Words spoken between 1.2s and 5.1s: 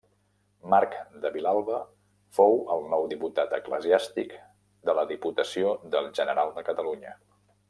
de Vilalba fou el nou diputat eclesiàstic de la